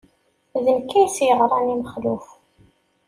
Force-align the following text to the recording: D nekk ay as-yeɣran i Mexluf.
D 0.63 0.65
nekk 0.75 0.91
ay 0.95 1.03
as-yeɣran 1.05 1.67
i 1.73 1.75
Mexluf. 1.75 2.25